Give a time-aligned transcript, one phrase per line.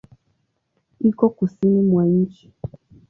[1.09, 2.45] Iko Kusini mwa nchi.